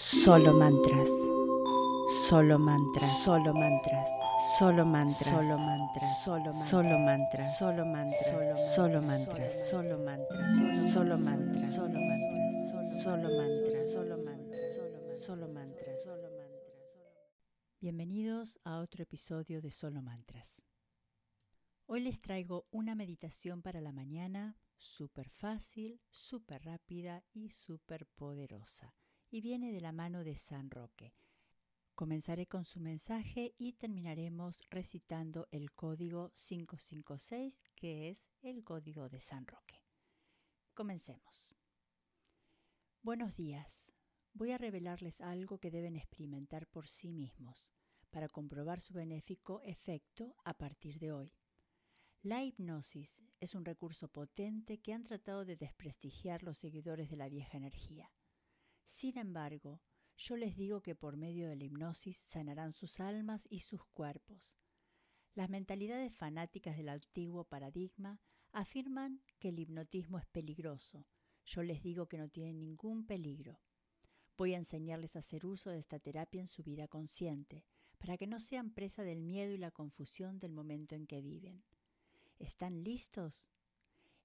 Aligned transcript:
Solo 0.00 0.54
mantras. 0.54 1.10
Solo 2.26 2.58
mantras. 2.58 3.22
Solo 3.22 3.52
mantras. 3.52 4.08
Solo 4.58 4.86
mantras. 4.86 5.38
Solo 5.38 5.58
mantras. 5.58 6.28
Solo 6.30 6.98
mantras. 6.98 7.58
Solo 7.58 7.84
mantras. 7.84 8.74
Solo 8.74 9.02
mantras. 9.02 9.68
Solo 9.70 9.98
mantras. 9.98 10.90
Solo 10.90 11.18
mantras. 11.18 11.74
Solo 11.74 11.98
mantras. 11.98 12.94
Solo 13.02 13.28
mantras. 13.28 13.90
Solo 13.92 14.16
mantras. 14.24 15.20
Solo 15.20 15.48
mantras. 15.48 16.02
Solo 16.02 16.30
mantras. 16.30 16.50
Bienvenidos 17.78 18.58
a 18.64 18.78
otro 18.80 19.02
episodio 19.02 19.60
de 19.60 19.70
Solo 19.70 20.00
Mantras. 20.00 20.62
Hoy 21.84 22.00
les 22.00 22.22
traigo 22.22 22.66
una 22.70 22.94
meditación 22.94 23.60
para 23.60 23.82
la 23.82 23.92
mañana 23.92 24.56
súper 24.78 25.28
fácil, 25.28 26.00
súper 26.08 26.64
rápida 26.64 27.22
y 27.34 27.50
súper 27.50 28.06
poderosa. 28.06 28.94
Y 29.32 29.42
viene 29.42 29.72
de 29.72 29.80
la 29.80 29.92
mano 29.92 30.24
de 30.24 30.34
San 30.34 30.70
Roque. 30.70 31.14
Comenzaré 31.94 32.48
con 32.48 32.64
su 32.64 32.80
mensaje 32.80 33.54
y 33.58 33.74
terminaremos 33.74 34.60
recitando 34.70 35.46
el 35.52 35.70
código 35.70 36.30
556, 36.30 37.62
que 37.76 38.08
es 38.08 38.28
el 38.42 38.64
código 38.64 39.08
de 39.08 39.20
San 39.20 39.46
Roque. 39.46 39.84
Comencemos. 40.74 41.54
Buenos 43.02 43.36
días. 43.36 43.92
Voy 44.32 44.50
a 44.50 44.58
revelarles 44.58 45.20
algo 45.20 45.58
que 45.58 45.70
deben 45.70 45.94
experimentar 45.94 46.66
por 46.66 46.88
sí 46.88 47.12
mismos 47.12 47.70
para 48.10 48.28
comprobar 48.28 48.80
su 48.80 48.94
benéfico 48.94 49.60
efecto 49.62 50.34
a 50.44 50.54
partir 50.54 50.98
de 50.98 51.12
hoy. 51.12 51.32
La 52.22 52.42
hipnosis 52.42 53.22
es 53.38 53.54
un 53.54 53.64
recurso 53.64 54.08
potente 54.08 54.78
que 54.78 54.92
han 54.92 55.04
tratado 55.04 55.44
de 55.44 55.56
desprestigiar 55.56 56.42
los 56.42 56.58
seguidores 56.58 57.08
de 57.10 57.16
la 57.16 57.28
vieja 57.28 57.56
energía. 57.56 58.10
Sin 58.90 59.16
embargo, 59.18 59.80
yo 60.16 60.36
les 60.36 60.56
digo 60.56 60.82
que 60.82 60.96
por 60.96 61.16
medio 61.16 61.48
de 61.48 61.54
la 61.54 61.62
hipnosis 61.62 62.16
sanarán 62.16 62.72
sus 62.72 62.98
almas 62.98 63.46
y 63.48 63.60
sus 63.60 63.86
cuerpos. 63.86 64.58
Las 65.32 65.48
mentalidades 65.48 66.12
fanáticas 66.12 66.76
del 66.76 66.88
antiguo 66.88 67.44
paradigma 67.44 68.20
afirman 68.50 69.22
que 69.38 69.50
el 69.50 69.60
hipnotismo 69.60 70.18
es 70.18 70.26
peligroso. 70.26 71.06
Yo 71.44 71.62
les 71.62 71.84
digo 71.84 72.08
que 72.08 72.18
no 72.18 72.28
tiene 72.28 72.52
ningún 72.52 73.06
peligro. 73.06 73.60
Voy 74.36 74.54
a 74.54 74.58
enseñarles 74.58 75.14
a 75.14 75.20
hacer 75.20 75.46
uso 75.46 75.70
de 75.70 75.78
esta 75.78 76.00
terapia 76.00 76.40
en 76.40 76.48
su 76.48 76.64
vida 76.64 76.88
consciente, 76.88 77.64
para 77.96 78.18
que 78.18 78.26
no 78.26 78.40
sean 78.40 78.72
presa 78.72 79.04
del 79.04 79.22
miedo 79.22 79.52
y 79.52 79.56
la 79.56 79.70
confusión 79.70 80.40
del 80.40 80.52
momento 80.52 80.96
en 80.96 81.06
que 81.06 81.22
viven. 81.22 81.62
¿Están 82.40 82.82
listos? 82.82 83.52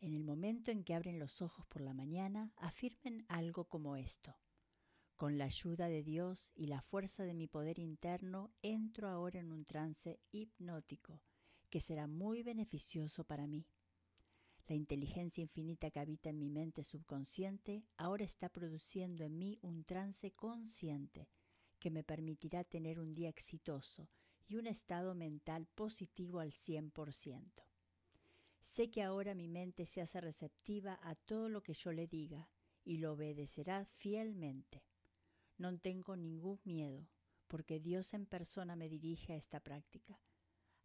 En 0.00 0.14
el 0.14 0.24
momento 0.24 0.70
en 0.70 0.84
que 0.84 0.94
abren 0.94 1.18
los 1.18 1.42
ojos 1.42 1.66
por 1.66 1.82
la 1.82 1.92
mañana, 1.92 2.50
afirmen 2.56 3.26
algo 3.28 3.66
como 3.66 3.96
esto. 3.96 4.34
Con 5.16 5.38
la 5.38 5.44
ayuda 5.44 5.88
de 5.88 6.02
Dios 6.02 6.50
y 6.56 6.66
la 6.66 6.82
fuerza 6.82 7.22
de 7.22 7.34
mi 7.34 7.46
poder 7.46 7.78
interno, 7.78 8.50
entro 8.62 9.08
ahora 9.08 9.38
en 9.38 9.52
un 9.52 9.64
trance 9.64 10.18
hipnótico 10.32 11.20
que 11.70 11.80
será 11.80 12.08
muy 12.08 12.42
beneficioso 12.42 13.22
para 13.22 13.46
mí. 13.46 13.66
La 14.66 14.74
inteligencia 14.74 15.42
infinita 15.42 15.90
que 15.90 16.00
habita 16.00 16.30
en 16.30 16.38
mi 16.38 16.50
mente 16.50 16.82
subconsciente 16.82 17.84
ahora 17.96 18.24
está 18.24 18.48
produciendo 18.48 19.22
en 19.22 19.38
mí 19.38 19.58
un 19.62 19.84
trance 19.84 20.32
consciente 20.32 21.28
que 21.78 21.90
me 21.90 22.02
permitirá 22.02 22.64
tener 22.64 22.98
un 22.98 23.12
día 23.12 23.28
exitoso 23.28 24.08
y 24.48 24.56
un 24.56 24.66
estado 24.66 25.14
mental 25.14 25.66
positivo 25.74 26.40
al 26.40 26.50
100%. 26.50 27.62
Sé 28.62 28.90
que 28.90 29.02
ahora 29.02 29.34
mi 29.34 29.48
mente 29.48 29.86
se 29.86 30.00
hace 30.00 30.20
receptiva 30.20 30.98
a 31.02 31.14
todo 31.14 31.48
lo 31.48 31.62
que 31.62 31.74
yo 31.74 31.92
le 31.92 32.08
diga 32.08 32.48
y 32.84 32.96
lo 32.96 33.12
obedecerá 33.12 33.84
fielmente. 33.84 34.82
No 35.56 35.78
tengo 35.78 36.16
ningún 36.16 36.60
miedo, 36.64 37.06
porque 37.46 37.80
Dios 37.80 38.14
en 38.14 38.26
persona 38.26 38.76
me 38.76 38.88
dirige 38.88 39.32
a 39.32 39.36
esta 39.36 39.60
práctica. 39.60 40.20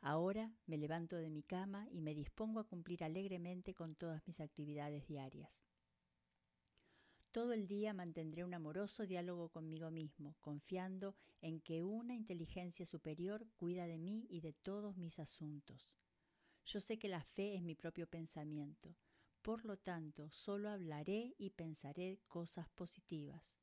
Ahora 0.00 0.52
me 0.66 0.76
levanto 0.76 1.16
de 1.16 1.30
mi 1.30 1.42
cama 1.42 1.88
y 1.90 2.00
me 2.00 2.14
dispongo 2.14 2.60
a 2.60 2.68
cumplir 2.68 3.02
alegremente 3.02 3.74
con 3.74 3.94
todas 3.94 4.26
mis 4.26 4.40
actividades 4.40 5.06
diarias. 5.06 5.62
Todo 7.30 7.52
el 7.52 7.66
día 7.66 7.92
mantendré 7.92 8.44
un 8.44 8.54
amoroso 8.54 9.06
diálogo 9.06 9.48
conmigo 9.48 9.90
mismo, 9.90 10.36
confiando 10.40 11.14
en 11.40 11.60
que 11.60 11.82
una 11.82 12.14
inteligencia 12.14 12.86
superior 12.86 13.46
cuida 13.56 13.86
de 13.86 13.98
mí 13.98 14.26
y 14.28 14.40
de 14.40 14.52
todos 14.52 14.96
mis 14.96 15.18
asuntos. 15.18 15.94
Yo 16.64 16.80
sé 16.80 16.98
que 16.98 17.08
la 17.08 17.22
fe 17.22 17.54
es 17.54 17.62
mi 17.62 17.74
propio 17.74 18.06
pensamiento, 18.06 18.96
por 19.42 19.64
lo 19.64 19.78
tanto, 19.78 20.30
solo 20.30 20.68
hablaré 20.68 21.34
y 21.38 21.50
pensaré 21.50 22.20
cosas 22.28 22.68
positivas. 22.68 23.56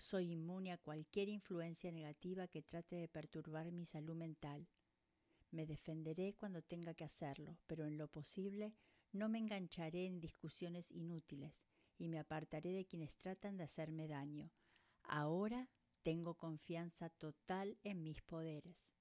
Soy 0.00 0.32
inmune 0.32 0.72
a 0.72 0.78
cualquier 0.78 1.28
influencia 1.28 1.92
negativa 1.92 2.48
que 2.48 2.62
trate 2.62 2.96
de 2.96 3.06
perturbar 3.06 3.70
mi 3.70 3.84
salud 3.84 4.16
mental. 4.16 4.66
Me 5.50 5.66
defenderé 5.66 6.32
cuando 6.32 6.62
tenga 6.62 6.94
que 6.94 7.04
hacerlo, 7.04 7.58
pero 7.66 7.84
en 7.84 7.98
lo 7.98 8.08
posible 8.08 8.74
no 9.12 9.28
me 9.28 9.38
engancharé 9.38 10.06
en 10.06 10.18
discusiones 10.18 10.90
inútiles 10.90 11.52
y 11.98 12.08
me 12.08 12.18
apartaré 12.18 12.72
de 12.72 12.86
quienes 12.86 13.18
tratan 13.18 13.58
de 13.58 13.64
hacerme 13.64 14.08
daño. 14.08 14.50
Ahora 15.02 15.68
tengo 16.02 16.34
confianza 16.34 17.10
total 17.10 17.76
en 17.82 18.02
mis 18.02 18.22
poderes. 18.22 18.94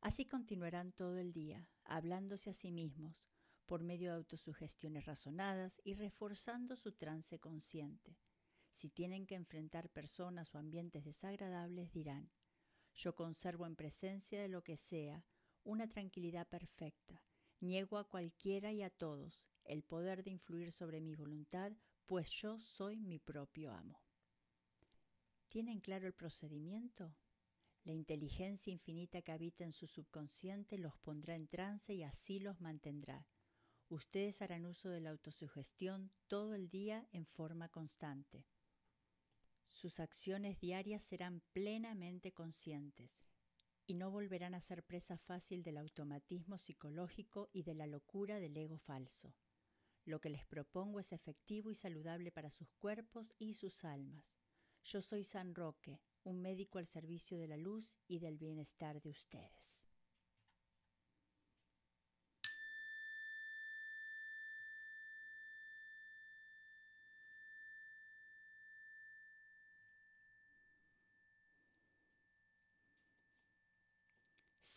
Así 0.00 0.24
continuarán 0.24 0.92
todo 0.92 1.18
el 1.18 1.34
día, 1.34 1.68
hablándose 1.84 2.48
a 2.48 2.54
sí 2.54 2.72
mismos, 2.72 3.28
por 3.66 3.82
medio 3.82 4.12
de 4.12 4.16
autosugestiones 4.16 5.04
razonadas 5.04 5.78
y 5.84 5.92
reforzando 5.92 6.74
su 6.74 6.92
trance 6.92 7.38
consciente. 7.38 8.16
Si 8.78 8.90
tienen 8.90 9.26
que 9.26 9.34
enfrentar 9.34 9.90
personas 9.90 10.54
o 10.54 10.58
ambientes 10.58 11.04
desagradables, 11.04 11.92
dirán, 11.92 12.30
yo 12.94 13.16
conservo 13.16 13.66
en 13.66 13.74
presencia 13.74 14.40
de 14.40 14.46
lo 14.46 14.62
que 14.62 14.76
sea 14.76 15.24
una 15.64 15.88
tranquilidad 15.88 16.46
perfecta, 16.46 17.20
niego 17.58 17.98
a 17.98 18.08
cualquiera 18.08 18.70
y 18.72 18.84
a 18.84 18.90
todos 18.90 19.48
el 19.64 19.82
poder 19.82 20.22
de 20.22 20.30
influir 20.30 20.70
sobre 20.70 21.00
mi 21.00 21.16
voluntad, 21.16 21.72
pues 22.06 22.30
yo 22.30 22.60
soy 22.60 23.00
mi 23.00 23.18
propio 23.18 23.72
amo. 23.72 24.00
¿Tienen 25.48 25.80
claro 25.80 26.06
el 26.06 26.14
procedimiento? 26.14 27.16
La 27.82 27.94
inteligencia 27.94 28.72
infinita 28.72 29.22
que 29.22 29.32
habita 29.32 29.64
en 29.64 29.72
su 29.72 29.88
subconsciente 29.88 30.78
los 30.78 30.96
pondrá 30.98 31.34
en 31.34 31.48
trance 31.48 31.94
y 31.94 32.04
así 32.04 32.38
los 32.38 32.60
mantendrá. 32.60 33.26
Ustedes 33.88 34.40
harán 34.40 34.66
uso 34.66 34.88
de 34.88 35.00
la 35.00 35.10
autosugestión 35.10 36.12
todo 36.28 36.54
el 36.54 36.68
día 36.68 37.08
en 37.10 37.26
forma 37.26 37.68
constante. 37.68 38.46
Sus 39.70 40.00
acciones 40.00 40.58
diarias 40.60 41.02
serán 41.02 41.42
plenamente 41.52 42.32
conscientes 42.32 43.24
y 43.86 43.94
no 43.94 44.10
volverán 44.10 44.54
a 44.54 44.60
ser 44.60 44.84
presa 44.84 45.16
fácil 45.16 45.62
del 45.62 45.78
automatismo 45.78 46.58
psicológico 46.58 47.48
y 47.52 47.62
de 47.62 47.74
la 47.74 47.86
locura 47.86 48.38
del 48.38 48.56
ego 48.56 48.78
falso. 48.78 49.34
Lo 50.04 50.20
que 50.20 50.30
les 50.30 50.44
propongo 50.44 51.00
es 51.00 51.12
efectivo 51.12 51.70
y 51.70 51.74
saludable 51.74 52.30
para 52.30 52.50
sus 52.50 52.72
cuerpos 52.74 53.34
y 53.38 53.54
sus 53.54 53.84
almas. 53.84 54.24
Yo 54.84 55.00
soy 55.00 55.24
San 55.24 55.54
Roque, 55.54 56.00
un 56.24 56.40
médico 56.40 56.78
al 56.78 56.86
servicio 56.86 57.38
de 57.38 57.48
la 57.48 57.56
luz 57.56 57.98
y 58.08 58.18
del 58.18 58.38
bienestar 58.38 59.00
de 59.00 59.10
ustedes. 59.10 59.87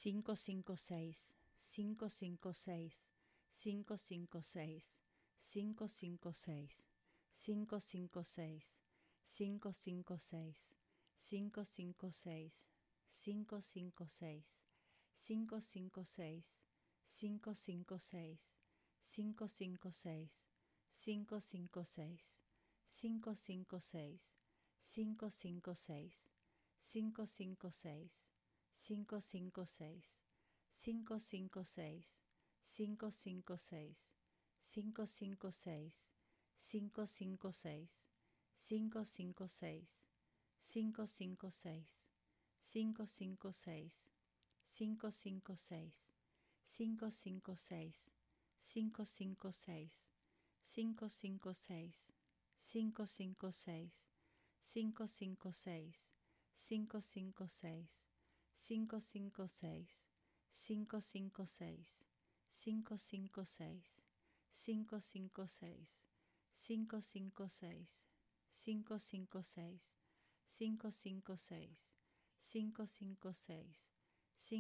cinco 0.04 0.36
cinco 0.36 0.76
seis 0.78 1.36
cinco 1.60 2.10
cinco 2.10 2.52
seis 2.54 3.08
cinco 3.52 3.98
cinco 4.00 4.42
seis 4.42 5.00
cinco 5.40 5.88
cinco 5.88 6.34
seis 6.34 6.88
cinco 7.32 7.80
cinco 7.80 8.24
seis 8.24 8.80
cinco 9.24 9.72
cinco 9.72 10.18
seis 10.18 10.74
cinco 11.16 11.64
cinco 11.64 12.10
seis 12.10 12.72
556, 13.06 13.06
556, 13.06 14.24
556, 14.26 14.64
556, 15.16 16.64
556, 17.06 17.06
556, 17.06 18.58
556, 19.04 20.32
556, 20.90 20.90
556, 20.90 22.42
556, 22.90 22.90
556, 22.90 23.86
556, 24.02 24.34
556, 24.82 26.26
556, 26.82 26.92
556, 26.92 28.31
556, 28.74 30.20
556, 30.72 32.20
556, 32.64 34.12
556, 34.62 35.02
556, 35.02 36.06
556, 36.58 38.06
556, 38.62 40.06
556, 40.62 42.06
556, 42.62 44.46
556, 47.06 48.12
556, 48.64 50.12
556, 50.64 52.12
556, 52.60 54.04
556, 54.62 56.12
556, 56.56 58.11
556, 58.68 60.06
556, 60.52 62.06
556, 62.52 64.04
556, 64.52 66.04
556, 66.54 66.54
556, 66.54 68.06
556, 68.52 69.96
556, 70.48 71.96
556, 72.38 73.88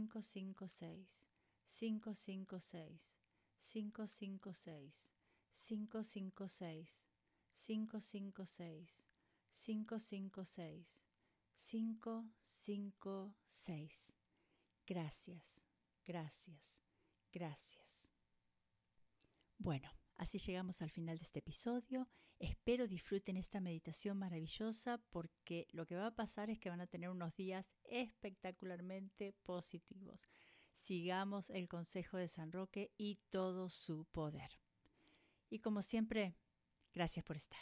556, 0.07 1.25
556, 3.61 5.05
556, 5.53 7.05
556, 7.53 9.03
556, 9.53 11.10
556, 11.61 11.61
556, 11.61 12.33
556. 12.61 14.11
Gracias, 14.87 15.61
gracias, 16.05 16.81
gracias. 17.31 18.09
Bueno, 19.57 19.89
así 20.17 20.39
llegamos 20.39 20.81
al 20.81 20.89
final 20.89 21.17
de 21.17 21.23
este 21.23 21.39
episodio. 21.39 22.09
Espero 22.39 22.87
disfruten 22.87 23.37
esta 23.37 23.59
meditación 23.59 24.17
maravillosa 24.17 24.97
porque 25.11 25.67
lo 25.71 25.85
que 25.85 25.95
va 25.95 26.07
a 26.07 26.15
pasar 26.15 26.49
es 26.49 26.59
que 26.59 26.69
van 26.69 26.81
a 26.81 26.87
tener 26.87 27.09
unos 27.09 27.35
días 27.35 27.77
espectacularmente 27.83 29.33
positivos. 29.43 30.27
Sigamos 30.73 31.51
el 31.51 31.67
consejo 31.67 32.17
de 32.17 32.27
San 32.27 32.51
Roque 32.51 32.91
y 32.97 33.19
todo 33.29 33.69
su 33.69 34.05
poder. 34.05 34.59
Y 35.49 35.59
como 35.59 35.83
siempre, 35.83 36.35
gracias 36.93 37.23
por 37.23 37.37
estar. 37.37 37.61